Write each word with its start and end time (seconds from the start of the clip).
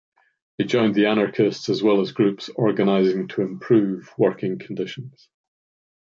He 0.57 0.63
joined 0.63 0.95
the 0.95 1.05
anarchists 1.05 1.69
as 1.69 1.83
well 1.83 2.01
as 2.01 2.11
groups 2.11 2.49
organizing 2.55 3.27
to 3.27 3.43
improve 3.43 4.11
working 4.17 4.57
conditions. 4.57 5.29